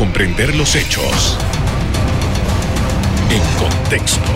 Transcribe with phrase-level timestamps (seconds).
[0.00, 1.36] comprender los hechos
[3.28, 4.30] en contexto.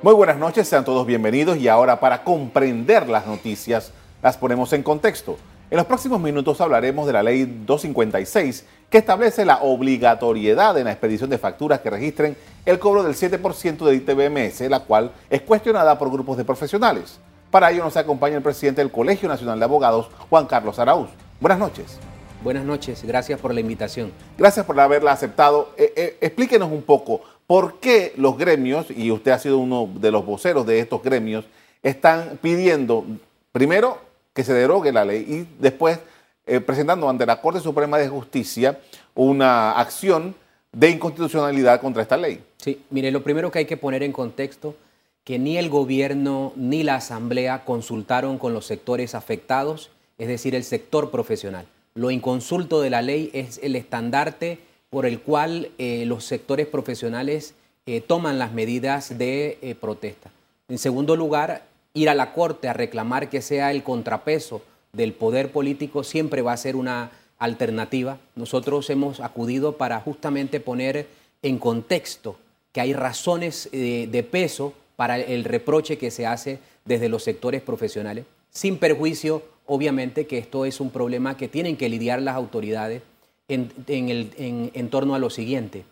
[0.00, 3.90] Muy buenas noches, sean todos bienvenidos y ahora para comprender las noticias
[4.22, 5.38] las ponemos en contexto.
[5.72, 10.92] En los próximos minutos hablaremos de la ley 256 que establece la obligatoriedad en la
[10.92, 15.98] expedición de facturas que registren el cobro del 7% de ITBMS, la cual es cuestionada
[15.98, 17.18] por grupos de profesionales.
[17.50, 21.08] Para ello nos acompaña el presidente del Colegio Nacional de Abogados, Juan Carlos Araúz.
[21.40, 21.98] Buenas noches.
[22.42, 24.12] Buenas noches, gracias por la invitación.
[24.36, 25.72] Gracias por haberla aceptado.
[25.76, 30.10] Eh, eh, explíquenos un poco por qué los gremios, y usted ha sido uno de
[30.10, 31.44] los voceros de estos gremios,
[31.82, 33.04] están pidiendo,
[33.52, 33.98] primero,
[34.34, 36.00] que se derogue la ley y después
[36.44, 38.80] eh, presentando ante la Corte Suprema de Justicia
[39.14, 40.34] una acción
[40.72, 42.42] de inconstitucionalidad contra esta ley.
[42.56, 44.74] Sí, mire, lo primero que hay que poner en contexto
[45.22, 50.64] que ni el gobierno ni la asamblea consultaron con los sectores afectados, es decir, el
[50.64, 51.66] sector profesional.
[51.94, 54.58] Lo inconsulto de la ley es el estandarte
[54.90, 57.54] por el cual eh, los sectores profesionales
[57.86, 60.30] eh, toman las medidas de protesta.
[60.68, 64.62] En segundo lugar, ir a la Corte a reclamar que sea el contrapeso
[64.92, 68.18] del poder político siempre va a ser una alternativa.
[68.34, 71.06] Nosotros hemos acudido para justamente poner
[71.42, 72.36] en contexto
[72.72, 77.62] que hay razones eh, de peso para el reproche que se hace desde los sectores
[77.62, 83.02] profesionales, sin perjuicio, obviamente, que esto es un problema que tienen que lidiar las autoridades
[83.46, 85.84] en, torno a lo siguiente.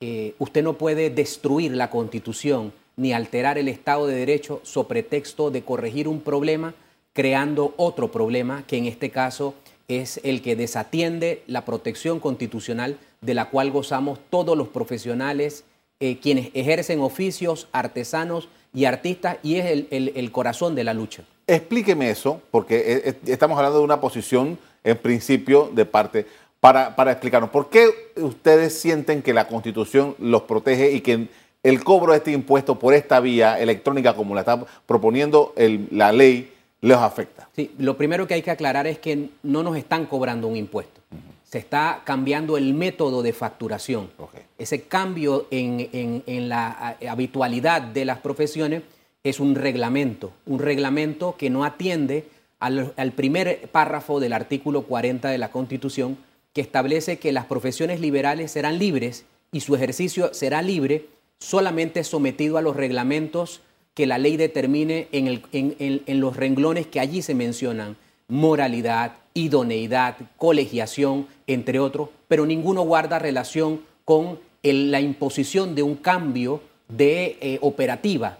[0.00, 5.50] Eh, usted no puede destruir la constitución ni alterar el Estado de Derecho sobre pretexto
[5.50, 6.74] de corregir un problema
[7.12, 9.54] creando otro problema que en este caso
[9.88, 15.64] es el que desatiende la protección constitucional de la cual gozamos todos los profesionales,
[16.00, 21.24] eh, quienes ejercen oficios, artesanos y artistas, y es el, corazón de la lucha.
[21.52, 26.26] Explíqueme eso, porque eh, eh, estamos hablando de una posición en principio de parte,
[26.60, 31.28] para, para explicarnos, ¿por qué ustedes sienten que la constitución los protege y que
[31.62, 35.54] el cobro de este impuesto por esta vía electrónica, como la está proponiendo
[35.90, 37.48] la ley, les afecta.
[37.54, 41.00] Sí, lo primero que hay que aclarar es que no nos están cobrando un impuesto.
[41.44, 44.10] Se está cambiando el método de facturación.
[44.58, 48.82] Ese cambio en, la habitualidad de las profesiones
[49.24, 52.26] es un reglamento, un reglamento que no atiende
[52.58, 56.16] al, primer párrafo del artículo 40 de la Constitución,
[56.52, 61.06] que establece que las profesiones liberales serán libres y su ejercicio será libre
[61.38, 63.62] solamente sometido a los reglamentos
[63.94, 67.96] que la ley determine en, los renglones que allí se mencionan,
[68.28, 76.60] moralidad, idoneidad, colegiación, entre otros, pero ninguno guarda relación con la imposición de un cambio
[76.88, 78.38] de eh, operativa.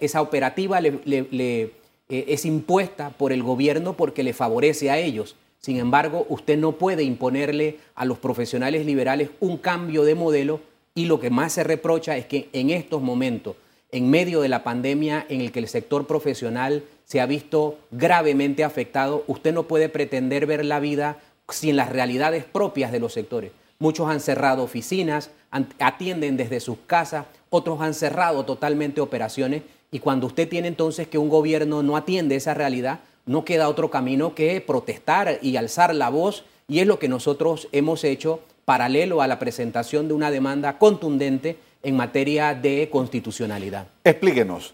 [0.00, 1.70] Esa operativa eh,
[2.08, 5.36] es impuesta por el gobierno porque le favorece a ellos.
[5.58, 10.60] Sin embargo, usted no puede imponerle a los profesionales liberales un cambio de modelo
[10.94, 13.56] y lo que más se reprocha es que en estos momentos
[13.92, 18.64] en medio de la pandemia en el que el sector profesional se ha visto gravemente
[18.64, 21.18] afectado, usted no puede pretender ver la vida
[21.50, 23.52] sin las realidades propias de los sectores.
[23.78, 25.30] Muchos han cerrado oficinas,
[25.78, 31.18] atienden desde sus casas, otros han cerrado totalmente operaciones y cuando usted tiene entonces que
[31.18, 36.08] un gobierno no atiende esa realidad, no queda otro camino que protestar y alzar la
[36.08, 40.78] voz y es lo que nosotros hemos hecho paralelo a la presentación de una demanda
[40.78, 43.86] contundente en materia de constitucionalidad.
[44.02, 44.72] Explíquenos,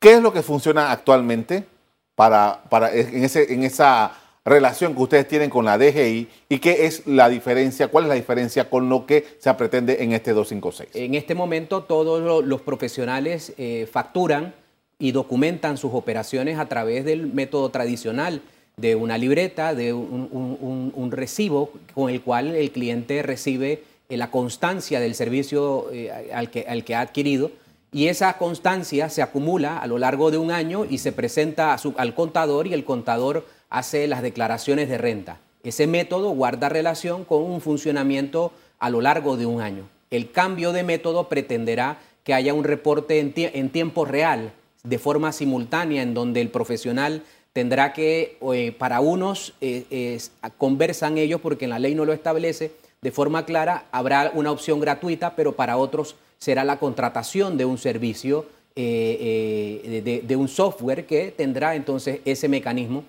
[0.00, 1.64] ¿qué es lo que funciona actualmente
[2.14, 4.12] para, para en, ese, en esa
[4.46, 8.14] relación que ustedes tienen con la DGI y qué es la diferencia, cuál es la
[8.14, 10.90] diferencia con lo que se pretende en este 256?
[10.94, 14.54] En este momento todos los profesionales eh, facturan
[14.98, 18.40] y documentan sus operaciones a través del método tradicional
[18.76, 25.00] de una libreta, de un, recibo con el cual el cliente recibe eh, la constancia
[25.00, 27.50] del servicio eh, al, que, al que ha adquirido
[27.92, 32.14] y esa constancia se acumula a lo largo de un año y se presenta al
[32.14, 35.38] contador y el contador hace las declaraciones de renta.
[35.62, 39.88] Ese método guarda relación con un funcionamiento a lo largo de un año.
[40.10, 44.52] El cambio de método pretenderá que haya un reporte en, tiempo real,
[44.84, 49.54] de forma simultánea, en donde el profesional tendrá que, eh, para unos,
[50.58, 54.80] conversan ellos porque en la ley no lo establece, de forma clara, habrá una opción
[54.80, 61.06] gratuita, pero para otros será la contratación de un servicio, eh, eh, de, un software
[61.06, 63.04] que tendrá entonces ese mecanismo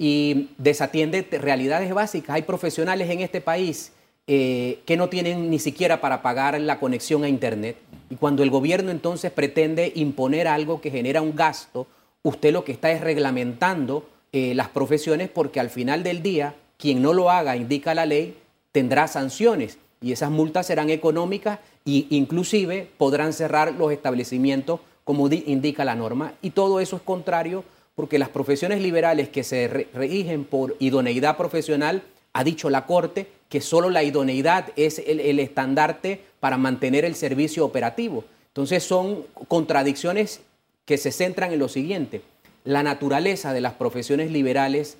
[0.00, 2.34] y desatiende realidades básicas.
[2.36, 3.92] Hay profesionales en este país
[4.26, 7.76] eh, que no tienen ni siquiera para pagar la conexión a Internet.
[8.08, 11.86] Y cuando el gobierno entonces pretende imponer algo que genera un gasto,
[12.22, 17.12] usted lo que está es reglamentando las profesiones porque al final del día quien no
[17.12, 18.36] lo haga, indica la ley,
[18.72, 25.84] tendrá sanciones y esas multas serán económicas e inclusive podrán cerrar los establecimientos como indica
[25.84, 27.64] la norma y todo eso es contrario
[27.94, 32.02] porque las profesiones liberales que se rigen por idoneidad profesional,
[32.32, 37.64] ha dicho la Corte que solo la idoneidad es el, estandarte para mantener el servicio
[37.64, 38.24] operativo.
[38.48, 40.40] Entonces son contradicciones
[40.84, 42.22] que se centran en lo siguiente.
[42.64, 44.98] La naturaleza de las profesiones liberales,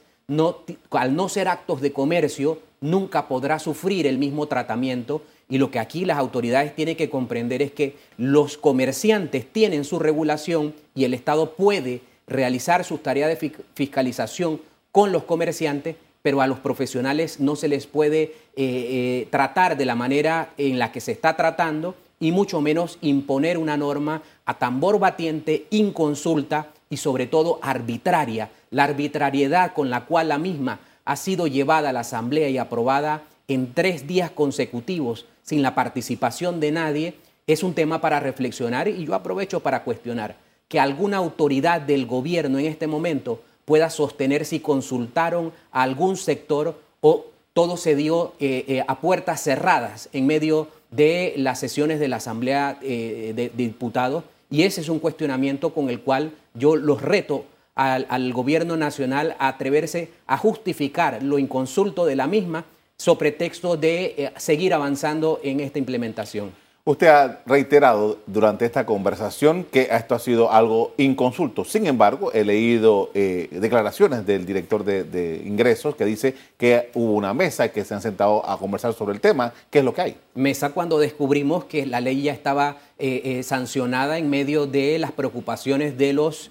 [0.91, 5.79] al no ser actos de comercio, nunca podrá sufrir el mismo tratamiento y lo que
[5.79, 11.13] aquí las autoridades tienen que comprender es que los comerciantes tienen su regulación y el
[11.13, 12.01] Estado puede
[12.31, 14.61] realizar sus tareas de fiscalización
[14.93, 19.85] con los comerciantes, pero a los profesionales no se les puede eh, eh, tratar de
[19.85, 24.59] la manera en la que se está tratando y mucho menos imponer una norma a
[24.59, 28.51] tambor batiente, inconsulta y sobre todo arbitraria.
[28.71, 33.23] La arbitrariedad con la cual la misma ha sido llevada a la Asamblea y aprobada
[33.49, 37.15] en tres días consecutivos sin la participación de nadie
[37.47, 40.37] es un tema para reflexionar y yo aprovecho para cuestionar
[40.71, 46.81] que alguna autoridad del gobierno en este momento pueda sostener si consultaron a algún sector
[47.01, 52.07] o todo se dio eh, eh, a puertas cerradas en medio de las sesiones de
[52.07, 54.23] la Asamblea eh, de, Diputados.
[54.49, 59.35] Y ese es un cuestionamiento con el cual yo los reto al, al, gobierno nacional
[59.41, 62.65] a atreverse a justificar lo inconsulto de la misma
[62.97, 66.53] sobre pretexto de seguir avanzando en esta implementación.
[66.83, 71.63] Usted ha reiterado durante esta conversación que esto ha sido algo inconsulto.
[71.67, 77.35] Sin embargo, he leído eh, declaraciones del director de, ingresos que dice que hubo una
[77.35, 79.53] mesa y que se han sentado a conversar sobre el tema.
[79.69, 80.17] ¿Qué es lo que hay?
[80.35, 85.13] Mesa cuando descubrimos que la ley ya estaba eh, eh, sancionada en medio de las
[85.13, 86.51] preocupaciones de los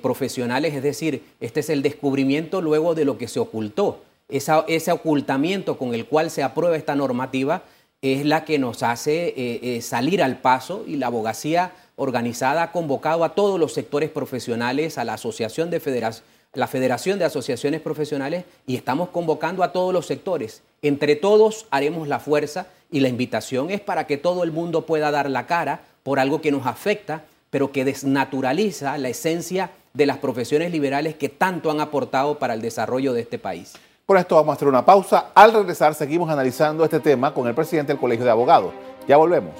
[0.00, 0.74] profesionales.
[0.74, 4.00] Es decir, este es el descubrimiento luego de lo que se ocultó.
[4.30, 7.64] ese ocultamiento con el cual se aprueba esta normativa
[8.02, 12.72] es la que nos hace eh, eh, salir al paso y la abogacía organizada ha
[12.72, 16.14] convocado a todos los sectores profesionales, a la Asociación de
[16.54, 20.62] la Federación de Asociaciones Profesionales y estamos convocando a todos los sectores.
[20.80, 25.10] Entre todos haremos la fuerza y la invitación es para que todo el mundo pueda
[25.10, 30.18] dar la cara por algo que nos afecta, pero que desnaturaliza la esencia de las
[30.18, 33.74] profesiones liberales que tanto han aportado para el desarrollo de este país.
[34.08, 35.32] Por esto vamos a hacer una pausa.
[35.34, 38.72] Al regresar seguimos analizando este tema con el presidente del Colegio de Abogados.
[39.06, 39.52] Ya volvemos.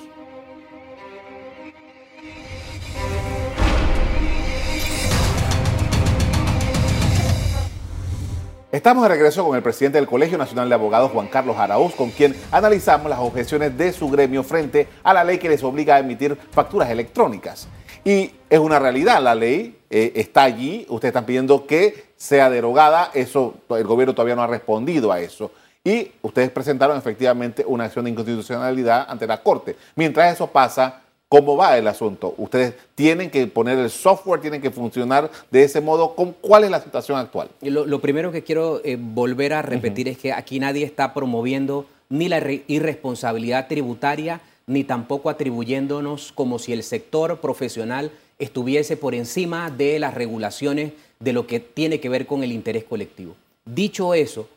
[8.72, 12.08] Estamos de regreso con el presidente del Colegio Nacional de Abogados, Juan Carlos Arauz, con
[12.08, 15.98] quien analizamos las objeciones de su gremio frente a la ley que les obliga a
[15.98, 17.68] emitir facturas electrónicas.
[18.02, 23.10] Y es una realidad, la ley eh, está allí, ustedes están pidiendo que sea derogada,
[23.14, 25.50] eso el gobierno todavía no ha respondido a eso.
[25.84, 29.76] Y ustedes presentaron efectivamente una acción de inconstitucionalidad ante la Corte.
[29.96, 32.34] Mientras eso pasa, ¿cómo va el asunto?
[32.36, 36.14] Ustedes tienen que poner el software, tienen que funcionar de ese modo.
[36.40, 37.48] ¿Cuál es la situación actual?
[37.62, 42.28] Lo, primero que quiero eh, volver a repetir es que aquí nadie está promoviendo ni
[42.28, 49.98] la irresponsabilidad tributaria ni tampoco atribuyéndonos como si el sector profesional estuviese por encima de
[49.98, 53.34] las regulaciones de lo que tiene que ver con el interés colectivo.
[53.64, 54.48] Dicho eso,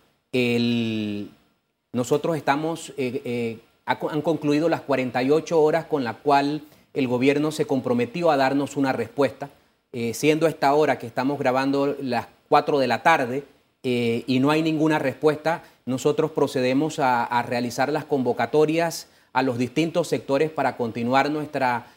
[1.94, 7.66] nosotros estamos, eh, eh, han concluido las 48 horas con la cual el gobierno se
[7.66, 9.50] comprometió a darnos una respuesta,
[9.92, 13.44] eh, siendo esta hora que estamos grabando las 4 de la tarde
[13.84, 20.52] y no hay ninguna respuesta, nosotros procedemos a realizar las convocatorias a los distintos sectores
[20.52, 21.88] para continuar nuestra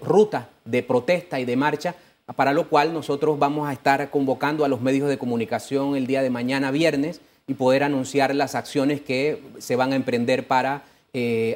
[0.00, 1.94] ruta de protesta y de marcha,
[2.36, 6.22] para lo cual nosotros vamos a estar convocando a los medios de comunicación el día
[6.22, 10.84] de mañana viernes y poder anunciar las acciones que se van a emprender para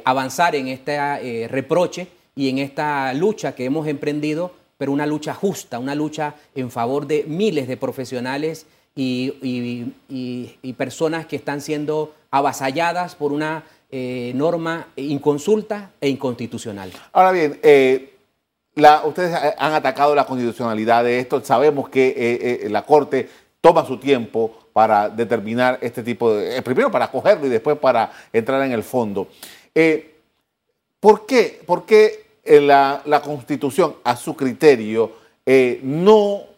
[0.05, 5.77] avanzar en este reproche y en esta lucha que hemos emprendido, pero una lucha justa,
[5.77, 9.93] una lucha en favor de miles de profesionales y,
[10.77, 16.91] personas que están siendo avasalladas por una eh, norma inconsulta e inconstitucional.
[17.11, 18.13] Ahora bien, eh,
[19.05, 21.43] ustedes han atacado la constitucionalidad de esto.
[21.43, 23.29] Sabemos que eh, la Corte
[23.61, 26.61] toma su tiempo para determinar este tipo de...
[26.61, 29.27] primero para cogerlo y después para entrar en el fondo.
[30.99, 35.11] ¿Por qué, por qué la, la, Constitución, a su criterio,
[35.83, 36.49] no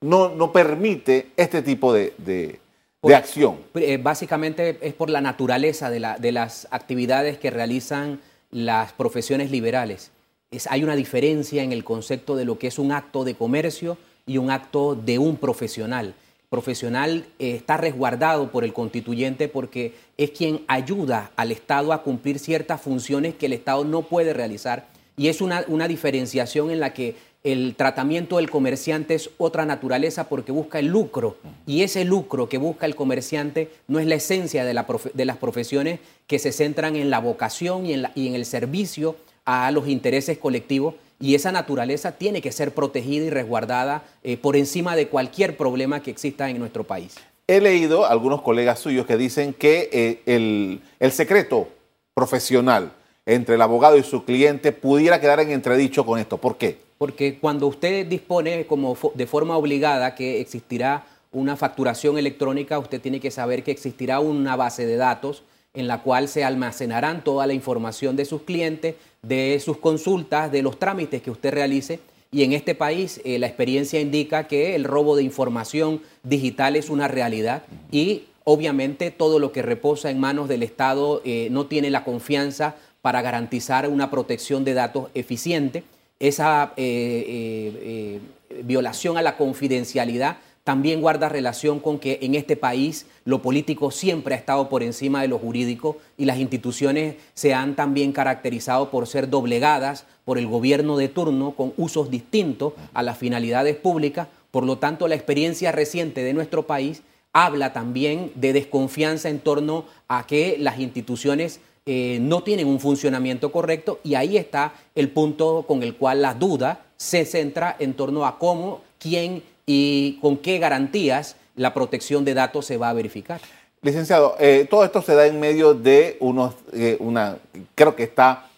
[0.00, 2.60] no, no permite este tipo de,
[3.02, 3.58] acción?
[3.74, 9.50] Eh, básicamente es por la naturaleza de, la, de, las actividades que realizan las profesiones
[9.50, 10.10] liberales.
[10.50, 13.98] Es, hay una diferencia en el concepto de lo que es un acto de comercio
[14.26, 16.14] y un acto de un profesional.
[16.48, 22.38] profesional eh, está resguardado por el constituyente porque es quien ayuda al Estado a cumplir
[22.38, 24.86] ciertas funciones que el Estado no puede realizar.
[25.16, 30.28] Y es una, una diferenciación en la que el tratamiento del comerciante es otra naturaleza
[30.28, 31.36] porque busca el lucro.
[31.64, 36.40] Y ese lucro que busca el comerciante no es la esencia de, las profesiones que
[36.40, 40.94] se centran en la vocación y en, y en el servicio a los intereses colectivos,
[41.20, 46.02] y esa naturaleza tiene que ser protegida y resguardada eh, por encima de cualquier problema
[46.02, 47.14] que exista en nuestro país.
[47.46, 51.68] He leído a algunos colegas suyos que dicen que eh, el, el, secreto
[52.12, 52.90] profesional
[53.24, 56.38] entre el abogado y su cliente pudiera quedar en entredicho con esto.
[56.38, 56.85] ¿Por qué?
[56.98, 63.20] Porque cuando usted dispone como de forma obligada que existirá una facturación electrónica, usted tiene
[63.20, 65.42] que saber que existirá una base de datos
[65.74, 70.62] en la cual se almacenarán toda la información de sus clientes, de sus consultas, de
[70.62, 72.00] los trámites que usted realice.
[72.32, 76.90] Y en este país eh, la experiencia indica que el robo de información digital es
[76.90, 81.90] una realidad y obviamente todo lo que reposa en manos del Estado eh, no tiene
[81.90, 85.84] la confianza para garantizar una protección de datos eficiente.
[86.18, 88.20] Esa eh,
[88.64, 94.34] violación a la confidencialidad también guarda relación con que en este país lo político siempre
[94.34, 99.06] ha estado por encima de lo jurídico y las instituciones se han también caracterizado por
[99.06, 104.26] ser doblegadas por el gobierno de turno con usos distintos a las finalidades públicas.
[104.50, 109.84] Por lo tanto, la experiencia reciente de nuestro país habla también de desconfianza en torno
[110.08, 115.64] a que las instituciones eh, no tienen un funcionamiento correcto y ahí está el punto
[115.68, 120.58] con el cual la duda se centra en torno a cómo, quién y con qué
[120.58, 123.40] garantías la protección de datos se va a verificar.
[123.82, 127.36] Licenciado, eh, todo esto se da en medio de unos, eh, una,
[127.76, 128.48] creo que está,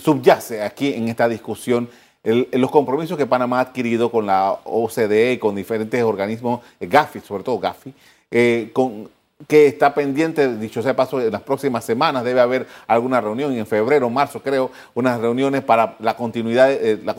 [0.00, 1.88] subyace aquí en esta discusión
[2.24, 7.44] los compromisos que Panamá ha adquirido con la OCDE y con diferentes organismos, GAFI, sobre
[7.44, 7.92] todo GAFI,
[8.72, 9.08] con,
[9.46, 13.66] que está pendiente, dicho sea paso, en las próximas semanas debe haber alguna reunión, en
[13.66, 16.70] febrero, marzo creo, unas reuniones para la continuidad,
[17.04, 17.14] la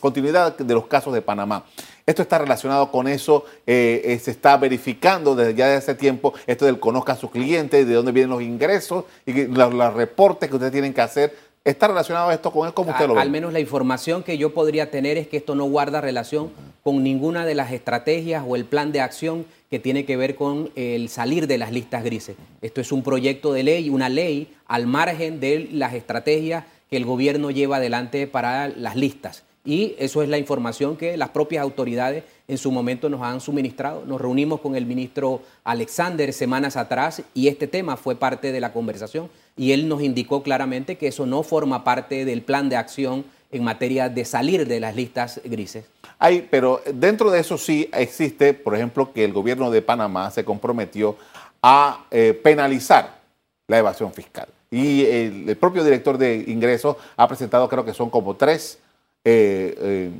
[0.00, 1.64] continuidad de los casos de Panamá.
[2.10, 6.34] Esto está relacionado con eso, eh, eh, se está verificando desde ya de hace tiempo
[6.46, 10.56] esto del conozca a sus clientes, de dónde vienen los ingresos y los, reportes que
[10.56, 11.36] ustedes tienen que hacer.
[11.62, 12.72] ¿Está relacionado esto con él?
[12.72, 13.20] ¿Cómo usted lo ve?
[13.20, 16.50] Al menos la información que yo podría tener es que esto no guarda relación
[16.82, 20.70] con ninguna de las estrategias o el plan de acción que tiene que ver con
[20.74, 22.36] el salir de las listas grises.
[22.62, 27.04] Esto es un proyecto de ley, una ley al margen de las estrategias que el
[27.04, 29.44] gobierno lleva adelante para las listas.
[29.64, 34.04] Y eso es la información que las propias autoridades en su momento nos han suministrado.
[34.06, 38.72] Nos reunimos con el ministro Alexander semanas atrás y este tema fue parte de la
[38.72, 43.24] conversación y él nos indicó claramente que eso no forma parte del plan de acción
[43.52, 45.84] en materia de salir de las listas grises.
[46.18, 50.44] Hay, pero dentro de eso sí existe, por ejemplo, que el gobierno de Panamá se
[50.44, 51.16] comprometió
[51.62, 53.20] a eh, penalizar
[53.66, 54.48] la evasión fiscal.
[54.70, 58.78] Y el propio director de ingresos ha presentado, creo que son como tres
[59.22, 60.10] eh, eh,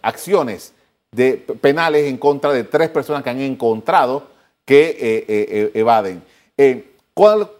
[0.00, 0.72] acciones
[1.12, 4.28] de, penales en contra de tres personas que han encontrado
[4.64, 4.96] que
[5.28, 6.22] eh, evaden.
[7.12, 7.50] ¿cuál,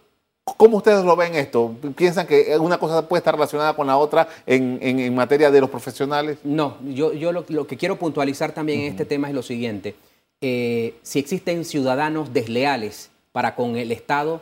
[0.43, 1.75] ¿Cómo ustedes lo ven esto?
[1.95, 6.39] ¿Piensan que una cosa puede estar relacionada con la otra en, materia de los profesionales?
[6.43, 9.95] No, yo, yo lo, que quiero puntualizar también en este tema es lo siguiente.
[10.41, 14.41] si existen ciudadanos desleales para con el Estado,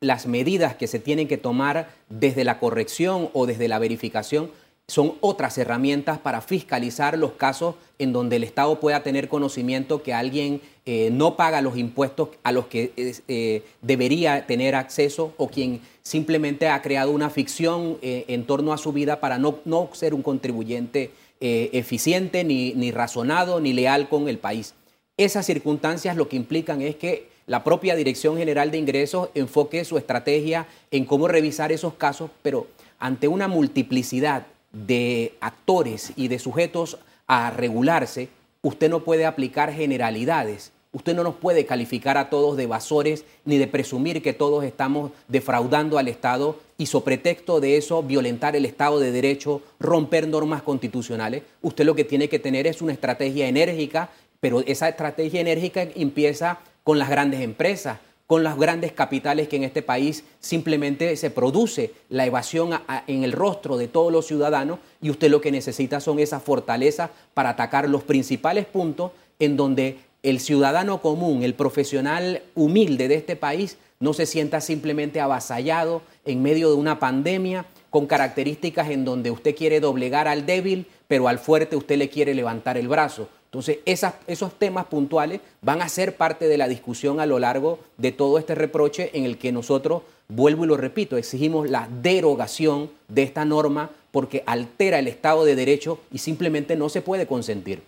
[0.00, 4.50] las medidas que se tienen que tomar desde la corrección o desde la verificación
[4.88, 10.14] son otras herramientas para fiscalizar los casos en donde el Estado pueda tener conocimiento que
[10.14, 15.80] alguien eh, no paga los impuestos a los que eh, debería tener acceso o quien
[16.02, 20.14] simplemente ha creado una ficción eh, en torno a su vida para no, no ser
[20.14, 24.72] un contribuyente eficiente, ni, ni razonado, ni leal con el país.
[25.18, 29.98] Esas circunstancias lo que implican es que la propia Dirección General de Ingresos enfoque su
[29.98, 34.46] estrategia en cómo revisar esos casos, pero ante una multiplicidad
[34.86, 38.28] de actores y de sujetos a regularse,
[38.62, 40.72] usted no puede aplicar generalidades.
[40.92, 45.12] Usted no nos puede calificar a todos de evasores ni de presumir que todos estamos
[45.28, 50.62] defraudando al Estado y sobre pretexto de eso violentar el Estado de Derecho, romper normas
[50.62, 51.42] constitucionales.
[51.60, 56.60] Usted lo que tiene que tener es una estrategia enérgica, pero esa estrategia enérgica empieza
[56.82, 61.92] con las grandes empresas, con las grandes capitales que en este país simplemente se produce
[62.08, 62.70] la evasión
[63.06, 67.10] en el rostro de todos los ciudadanos y usted lo que necesita son esas fortalezas
[67.34, 73.36] para atacar los principales puntos en donde el ciudadano común, el profesional humilde de este
[73.36, 79.30] país no se sienta simplemente avasallado en medio de una pandemia con características en donde
[79.30, 83.28] usted quiere doblegar al débil, pero al fuerte usted le quiere levantar el brazo.
[83.56, 83.78] Entonces,
[84.26, 88.38] esos temas puntuales van a ser parte de la discusión a lo largo de todo
[88.38, 93.46] este reproche en el que nosotros, vuelvo y lo repito, exigimos la derogación de esta
[93.46, 97.82] norma porque altera el Estado de Derecho y simplemente no se puede consentir.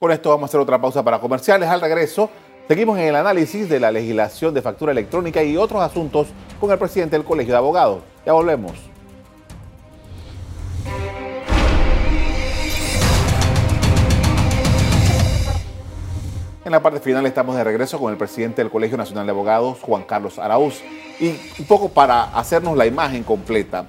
[0.00, 1.68] Por esto vamos a hacer otra pausa para comerciales.
[1.68, 2.28] Al regreso,
[2.66, 6.26] seguimos en el análisis de la legislación de factura electrónica y otros asuntos
[6.58, 8.02] con el presidente del Colegio de Abogados.
[8.26, 8.91] Ya volvemos.
[16.64, 19.78] En la parte final estamos de regreso con el presidente del Colegio Nacional de Abogados,
[19.80, 20.80] Juan Carlos Araúz.
[21.18, 23.86] Y un poco para hacernos la imagen completa,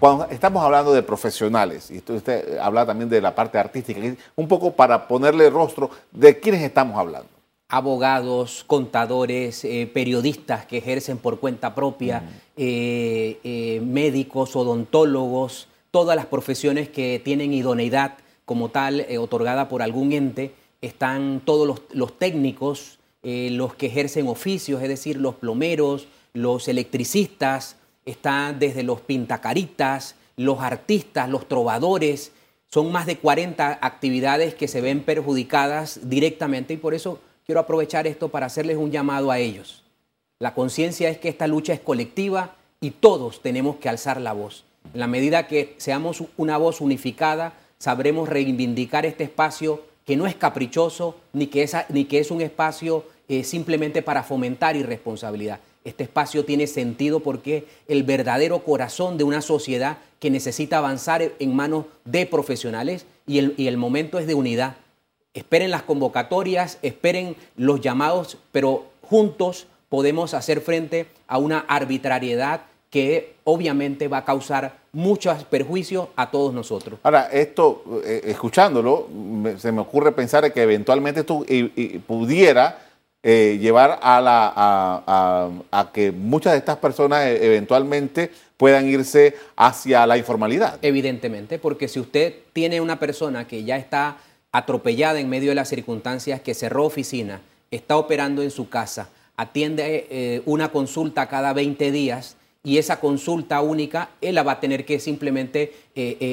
[0.00, 4.00] cuando estamos hablando de profesionales, y usted habla también de la parte artística,
[4.34, 7.28] un poco para ponerle rostro de quiénes estamos hablando.
[7.68, 12.24] Abogados, contadores, eh, periodistas que ejercen por cuenta propia,
[12.56, 18.14] eh, eh, médicos, odontólogos, todas las profesiones que tienen idoneidad
[18.44, 24.88] como tal otorgada por algún ente, están todos los, técnicos, los que ejercen oficios, es
[24.88, 32.32] decir, los plomeros, los electricistas, están desde los pintacaritas, los artistas, los trovadores.
[32.68, 38.06] Son más de 40 actividades que se ven perjudicadas directamente y por eso quiero aprovechar
[38.06, 39.82] esto para hacerles un llamado a ellos.
[40.38, 44.64] La conciencia es que esta lucha es colectiva y todos tenemos que alzar la voz.
[44.92, 50.36] En la medida que seamos una voz unificada, sabremos reivindicar este espacio que no es
[50.36, 55.58] caprichoso ni que es, ni que es un espacio eh, simplemente para fomentar irresponsabilidad.
[55.84, 61.54] Este espacio tiene sentido porque el verdadero corazón de una sociedad que necesita avanzar en
[61.54, 64.76] manos de profesionales y el, momento es de unidad.
[65.34, 72.62] Esperen las convocatorias, esperen los llamados, pero juntos podemos hacer frente a una arbitrariedad
[72.96, 76.98] que obviamente va a causar muchos perjuicios a todos nosotros.
[77.02, 79.06] Ahora, esto, eh, escuchándolo,
[79.58, 81.44] se me ocurre pensar que eventualmente esto
[82.06, 82.78] pudiera
[83.22, 84.50] eh, llevar a, la,
[85.70, 90.78] a, que muchas de estas personas eh, eventualmente puedan irse hacia la informalidad.
[90.80, 94.16] Evidentemente, porque si usted tiene una persona que ya está
[94.52, 100.06] atropellada en medio de las circunstancias, que cerró oficina, está operando en su casa, atiende
[100.08, 104.84] eh, una consulta cada 20 días y esa consulta única, él la va a tener
[104.84, 105.72] que simplemente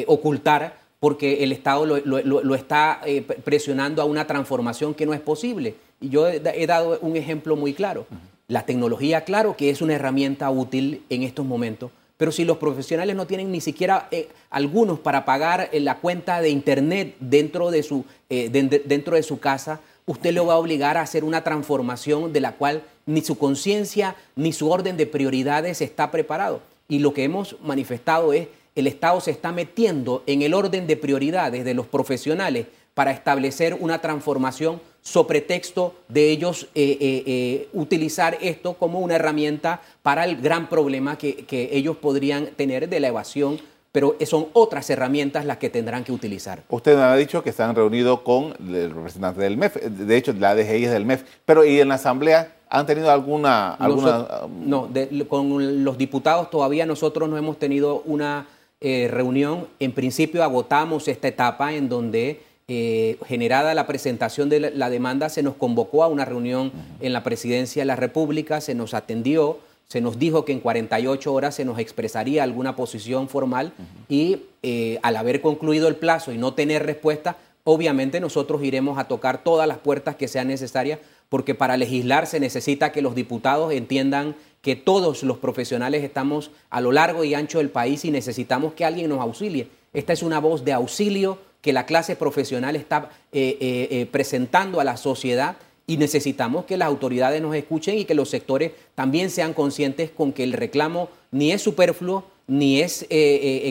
[0.07, 3.01] ocultar porque el Estado lo está
[3.43, 5.75] presionando a una transformación que no es posible.
[6.01, 8.07] Y yo he, dado un ejemplo muy claro.
[8.49, 13.15] La tecnología, claro que es una herramienta útil en estos momentos, pero si los profesionales
[13.15, 17.83] no tienen ni siquiera eh, algunos para pagar eh, la cuenta de Internet dentro de,
[17.83, 22.33] su, eh, dentro de su casa, usted lo va a obligar a hacer una transformación
[22.33, 26.61] de la cual ni su conciencia ni su orden de prioridades está preparado.
[26.87, 30.97] Y lo que hemos manifestado es el Estado se está metiendo en el orden de
[30.97, 37.69] prioridades de los profesionales para establecer una transformación sobre texto de ellos eh, eh, eh,
[37.73, 43.09] utilizar esto como una herramienta para el gran problema que, ellos podrían tener de la
[43.09, 43.59] evasión
[43.93, 46.63] pero son otras herramientas las que tendrán que utilizar.
[46.67, 50.53] Usted me ha dicho que están reunidos con el representante del MEF, de hecho la
[50.53, 53.75] DGI es del MEF, pero ¿y en la Asamblea han tenido alguna...
[53.75, 54.27] alguna...
[54.49, 54.89] no,
[55.29, 58.47] con los diputados todavía nosotros no hemos tenido una
[58.81, 59.67] reunión.
[59.79, 65.43] En principio agotamos esta etapa en donde eh, generada la presentación de la, demanda, se
[65.43, 69.59] nos convocó a una reunión en la presidencia de la República, se nos atendió,
[69.93, 73.73] se nos dijo que en 48 horas se nos expresaría alguna posición formal
[74.09, 79.03] y eh, al haber concluido el plazo y no tener respuesta, obviamente nosotros iremos a
[79.03, 80.97] tocar todas las puertas que sean necesarias
[81.29, 86.81] porque para legislar se necesita que los diputados entiendan que todos los profesionales estamos a
[86.81, 89.67] lo largo y ancho del país y necesitamos que alguien nos auxilie.
[89.93, 94.83] Esta es una voz de auxilio que la clase profesional está eh, eh, presentando a
[94.83, 99.53] la sociedad y necesitamos que las autoridades nos escuchen y que los sectores también sean
[99.53, 103.07] conscientes con que el reclamo ni es superfluo ni es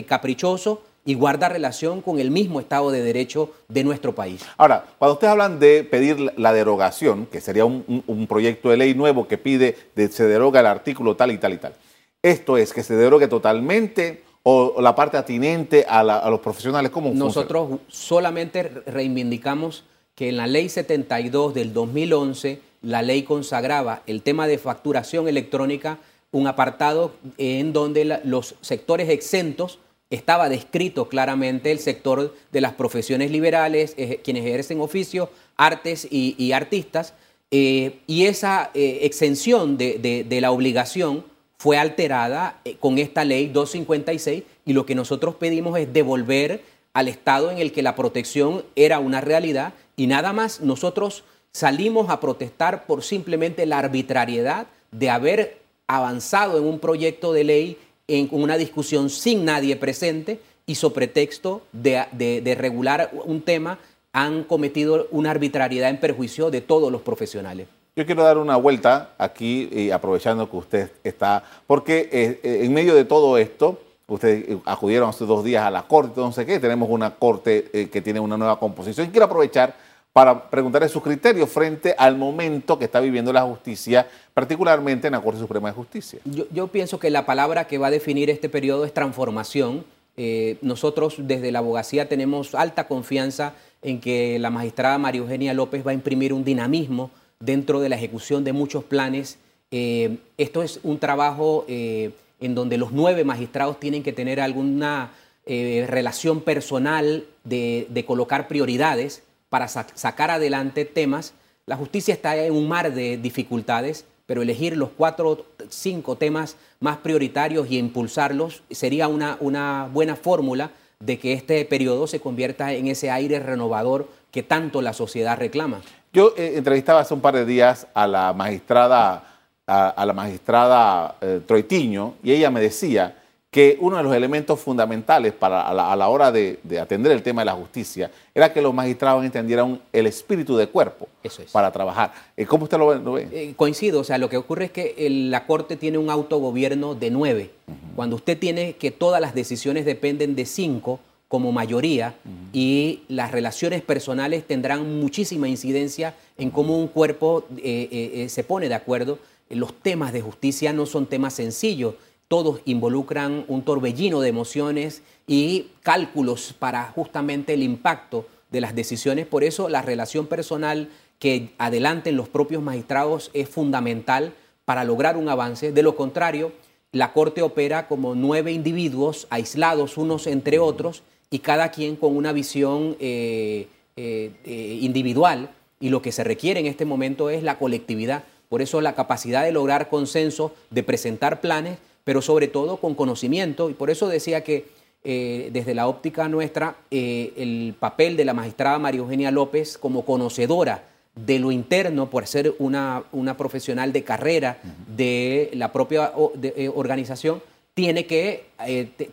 [0.07, 4.45] caprichoso y guarda relación con el mismo Estado de Derecho de nuestro país.
[4.57, 9.27] Ahora, cuando ustedes hablan de pedir la derogación, que sería un, proyecto de ley nuevo
[9.27, 11.73] que pide que se deroga el artículo tal y tal y tal,
[12.21, 16.91] esto es que se derogue totalmente o la parte atinente a, los profesionales?
[16.91, 19.83] ¿Cómo Nosotros solamente reivindicamos
[20.15, 25.99] que en la ley 72 del 2011 la ley consagraba el tema de facturación electrónica,
[26.31, 33.31] un apartado en donde los sectores exentos estaba descrito claramente el sector de las profesiones
[33.31, 37.13] liberales, eh, quienes ejercen oficios, artes y, artistas,
[37.51, 41.23] eh, y esa eh, exención de la obligación
[41.57, 46.61] fue alterada con esta ley 256 y lo que nosotros pedimos es devolver
[46.93, 52.09] al estado en el que la protección era una realidad Y nada más nosotros salimos
[52.09, 57.77] a protestar por simplemente la arbitrariedad de haber avanzado en un proyecto de ley
[58.07, 63.79] en una discusión sin nadie presente y sobre pretexto de, regular un tema
[64.13, 67.67] han cometido una arbitrariedad en perjuicio de todos los profesionales.
[67.95, 72.73] Yo quiero dar una vuelta aquí, y aprovechando que usted está, porque eh, eh, en
[72.73, 76.59] medio de todo esto, ustedes acudieron hace dos días a la corte, no sé qué,
[76.59, 79.09] tenemos una corte eh, que tiene una nueva composición.
[79.11, 79.75] Quiero aprovechar
[80.13, 85.21] para preguntarle sus criterios frente al momento que está viviendo la justicia, particularmente en la
[85.21, 86.19] Corte Suprema de Justicia.
[86.23, 89.83] Yo, pienso que la palabra que va a definir este periodo es transformación.
[90.15, 95.85] Eh, nosotros desde la abogacía tenemos alta confianza en que la magistrada María Eugenia López
[95.85, 99.39] va a imprimir un dinamismo dentro de la ejecución de muchos planes.
[99.71, 102.11] Eh, esto es un trabajo eh,
[102.45, 105.11] en donde los nueve magistrados tienen que tener alguna
[105.45, 111.33] relación personal de colocar prioridades para sacar adelante temas.
[111.65, 116.97] La justicia está en un mar de dificultades, pero elegir los cuatro, cinco temas más
[116.97, 122.87] prioritarios y impulsarlos sería una, una buena fórmula de que este periodo se convierta en
[122.87, 125.81] ese aire renovador que tanto la sociedad reclama.
[126.13, 129.32] Yo eh, entrevistaba hace un par de días a la magistrada,
[129.67, 133.15] a, la magistrada eh, Troitiño y ella me decía
[133.53, 137.45] que uno de los elementos fundamentales para, a, la, hora de, atender el tema de
[137.45, 141.07] la justicia era que los magistrados entendieran el espíritu de cuerpo
[141.51, 142.11] para trabajar.
[142.35, 143.27] Eh, ¿Cómo usted lo ve?
[143.31, 147.11] Eh, coincido, o sea, lo que ocurre es que la Corte tiene un autogobierno de
[147.11, 147.51] nueve.
[147.95, 152.15] Cuando usted tiene que todas las decisiones dependen de cinco como mayoría
[152.53, 158.75] y las relaciones personales tendrán muchísima incidencia en cómo un cuerpo eh, se pone de
[158.75, 159.19] acuerdo.
[159.55, 161.95] Los temas de justicia no son temas sencillos
[162.33, 169.27] todos involucran un torbellino de emociones y cálculos para justamente el impacto de las decisiones.
[169.27, 170.89] Por eso la relación personal
[171.19, 174.33] que adelanten los propios magistrados es fundamental
[174.65, 175.71] para lograr un avance.
[175.71, 176.51] De lo contrario,
[176.91, 182.31] la Corte opera como nueve individuos aislados unos entre otros y cada quien con una
[182.31, 187.59] visión eh, eh, eh, individual y lo que se requiere en este momento es la
[187.59, 188.23] colectividad.
[188.53, 193.71] Por eso la capacidad de lograr consenso, de presentar planes, pero sobre todo con conocimiento.
[193.71, 194.67] Y por eso decía que
[195.03, 200.05] eh, desde la óptica nuestra, eh, el papel de la magistrada María Eugenia López como
[200.05, 200.83] conocedora
[201.15, 206.11] de lo interno, por ser una, una profesional de carrera de la propia
[206.43, 207.41] eh, organización,
[207.73, 208.45] tiene que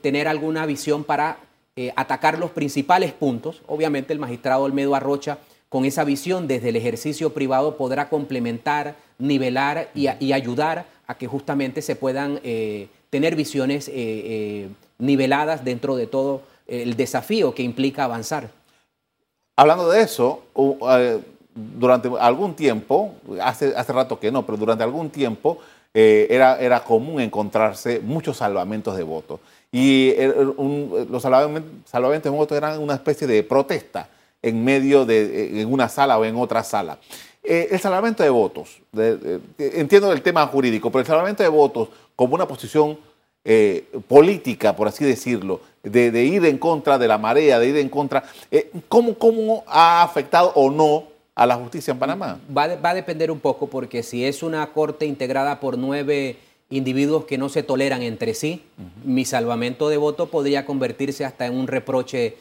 [0.03, 1.39] tener alguna visión para
[1.97, 3.63] atacar los principales puntos.
[3.67, 5.39] Obviamente el magistrado Olmedo Arrocha,
[5.71, 11.83] con esa visión desde el ejercicio privado, podrá complementar, nivelar y, ayudar a que justamente
[11.83, 18.05] se puedan eh, tener visiones eh, eh, niveladas dentro de todo el desafío que implica
[18.05, 18.49] avanzar.
[19.57, 20.45] Hablando de eso,
[21.53, 25.59] durante algún tiempo, hace, hace rato que no, pero durante algún tiempo
[25.93, 29.41] era, era común encontrarse muchos salvamentos de votos.
[29.73, 30.15] Y
[31.11, 34.09] los salvamentos, de votos eran una especie de protesta
[34.43, 36.99] en medio de en una sala o en otra sala.
[37.43, 38.81] Eh, el salvamento de votos,
[39.59, 42.99] entiendo el tema jurídico, pero el salvamento de votos como una posición
[43.43, 47.89] eh, política, por así decirlo, de, ir en contra de la marea, de ir en
[47.89, 52.39] contra, eh, ¿cómo, ha afectado o no a la justicia en Panamá?
[52.55, 56.37] Va, a depender un poco, porque si es una corte integrada por nueve
[56.69, 58.63] individuos que no se toleran entre sí,
[59.03, 62.37] mi salvamento de voto podría convertirse hasta en un reproche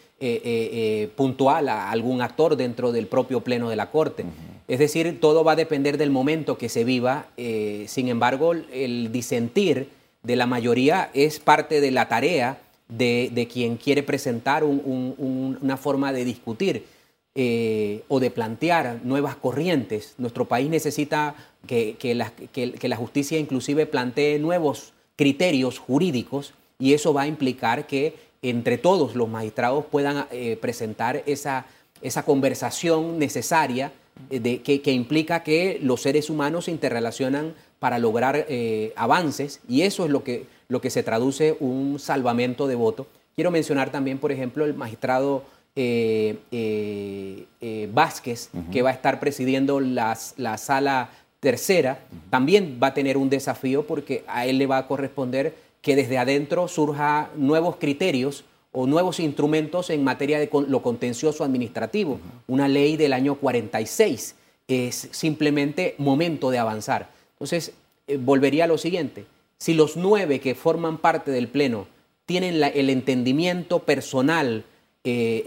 [1.15, 4.25] puntual a algún actor dentro del propio pleno de la corte.
[4.69, 7.25] Es decir, todo va a depender del momento que se viva.
[7.38, 9.89] Eh, sin embargo, el disentir
[10.21, 16.23] de la mayoría es parte de la tarea de, quien quiere presentar una forma de
[16.23, 16.86] discutir
[17.34, 20.13] eh, o de plantear nuevas corrientes.
[20.19, 27.27] Nuestro país necesita que, la, justicia inclusive plantee nuevos criterios jurídicos y eso va a
[27.27, 31.65] implicar que entre todos los magistrados puedan eh, presentar esa,
[32.03, 33.91] esa conversación necesaria
[34.29, 40.05] de, que, implica que los seres humanos se interrelacionan para lograr eh, avances y eso
[40.05, 43.08] es lo que, lo que se traduce un salvamento de voto.
[43.36, 45.43] Quiero mencionar también, por ejemplo, el magistrado
[45.75, 53.17] eh, eh, Vázquez, que va a estar presidiendo la sala tercera, también va a tener
[53.17, 58.43] un desafío porque a él le va a corresponder que desde adentro surja nuevos criterios
[58.71, 62.19] o nuevos instrumentos en materia de lo contencioso administrativo.
[62.47, 64.36] Una ley del año 46
[64.67, 67.10] es simplemente momento de avanzar.
[67.34, 67.73] Entonces,
[68.08, 69.25] eh, volvería a lo siguiente.
[69.58, 71.88] Si los nueve que forman parte del Pleno
[72.25, 74.63] tienen el entendimiento personal
[75.03, 75.43] eh,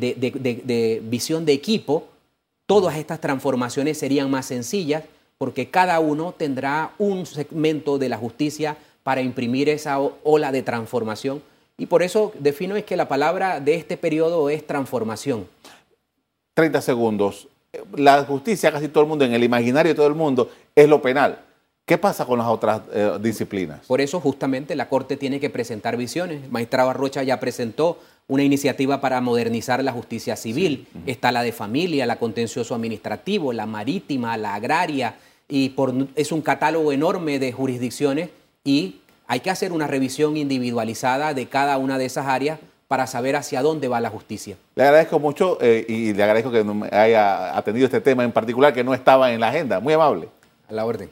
[0.00, 2.08] eh, de, visión de equipo,
[2.66, 5.04] todas estas transformaciones serían más sencillas
[5.36, 11.42] porque cada uno tendrá un segmento de la justicia para imprimir esa ola de transformación.
[11.78, 15.46] Y por eso defino es que la palabra de este periodo es transformación.
[16.54, 17.48] 30 segundos.
[17.96, 21.00] La justicia, casi todo el mundo, en el imaginario de todo el mundo, es lo
[21.00, 21.38] penal.
[21.84, 23.80] ¿Qué pasa con las otras eh, disciplinas?
[23.86, 26.50] Por eso justamente la Corte tiene que presentar visiones.
[26.50, 30.86] Maestrada Rocha ya presentó una iniciativa para modernizar la justicia civil.
[31.06, 35.16] Está la de familia, la contencioso administrativo, la marítima, la agraria,
[35.48, 38.30] y por, es un catálogo enorme de jurisdicciones
[38.64, 39.01] y
[39.32, 43.62] hay que hacer una revisión individualizada de cada una de esas áreas para saber hacia
[43.62, 44.58] dónde va la justicia.
[44.74, 46.62] Le agradezco mucho eh, y le agradezco que
[46.94, 49.80] haya atendido este tema en particular que no estaba en la agenda.
[49.80, 50.28] Muy amable.
[50.68, 51.10] A la orden.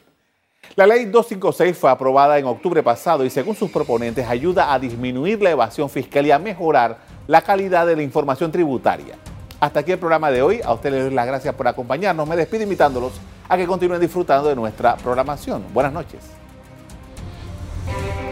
[0.76, 5.40] La ley 256 fue aprobada en octubre pasado y según sus proponentes ayuda a disminuir
[5.40, 9.14] la evasión fiscal y a mejorar la calidad de la información tributaria.
[9.60, 10.60] Hasta aquí el programa de hoy.
[10.62, 12.28] A ustedes les doy las gracias por acompañarnos.
[12.28, 13.14] Me despido invitándolos
[13.48, 15.64] a que continúen disfrutando de nuestra programación.
[15.72, 16.39] Buenas noches.
[17.90, 18.29] Thank you.